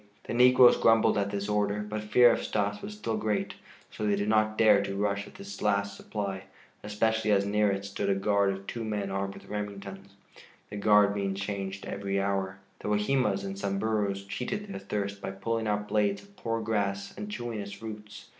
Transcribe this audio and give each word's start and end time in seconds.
The 0.23 0.33
negroes 0.33 0.77
grumbled 0.77 1.15
at 1.19 1.29
this 1.29 1.47
order, 1.47 1.81
but 1.81 2.01
fear 2.03 2.31
of 2.31 2.41
Stas 2.43 2.81
was 2.81 2.95
still 2.97 3.17
great; 3.17 3.53
so 3.91 4.03
they 4.03 4.15
did 4.15 4.29
not 4.29 4.57
dare 4.57 4.81
to 4.81 4.95
rush 4.95 5.27
at 5.27 5.35
this 5.35 5.61
last 5.61 5.95
supply, 5.95 6.45
especially 6.81 7.29
as 7.31 7.45
near 7.45 7.69
it 7.71 7.85
stood 7.85 8.09
a 8.09 8.15
guard 8.15 8.51
of 8.51 8.65
two 8.65 8.83
men 8.83 9.11
armed 9.11 9.35
with 9.35 9.47
Remingtons, 9.47 10.09
the 10.71 10.77
guard 10.77 11.13
being 11.13 11.35
changed 11.35 11.85
every 11.85 12.19
hour. 12.19 12.57
The 12.79 12.87
Wahimas 12.87 13.43
and 13.43 13.55
Samburus 13.59 14.23
cheated 14.27 14.65
their 14.65 14.79
thirst 14.79 15.21
by 15.21 15.29
pulling 15.29 15.67
out 15.67 15.87
blades 15.87 16.23
of 16.23 16.35
poor 16.35 16.61
grass 16.61 17.15
and 17.15 17.29
chewing 17.29 17.59
its 17.59 17.79
roots. 17.83 18.29